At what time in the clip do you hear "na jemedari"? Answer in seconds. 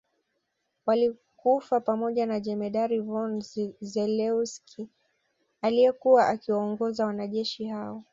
2.25-2.99